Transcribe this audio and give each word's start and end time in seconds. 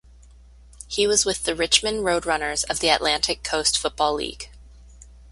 He 0.87 1.05
was 1.05 1.25
with 1.25 1.43
the 1.43 1.53
Richmond 1.53 1.99
Roadrunners 2.03 2.63
of 2.67 2.79
the 2.79 2.89
Atlantic 2.89 3.43
Coast 3.43 3.77
Football 3.77 4.15
League. 4.15 4.49